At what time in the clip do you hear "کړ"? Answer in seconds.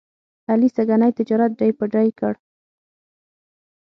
2.19-2.33